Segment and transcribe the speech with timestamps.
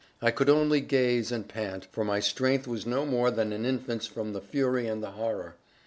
[0.19, 4.07] I could only gaze and pant; for my strength was no more than an infant's
[4.07, 5.53] from the fury and the horror.